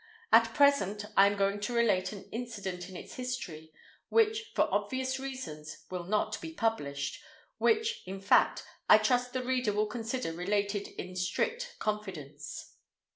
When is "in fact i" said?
8.07-8.97